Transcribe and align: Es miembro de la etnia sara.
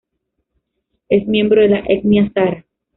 Es 1.09 1.27
miembro 1.27 1.61
de 1.61 1.69
la 1.69 1.83
etnia 1.87 2.31
sara. 2.33 2.65